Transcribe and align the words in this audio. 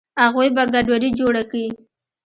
اغوئ 0.25 0.49
به 0.55 0.63
ګډوډي 0.73 1.09
جوړه 1.19 1.43
کي. 1.51 1.65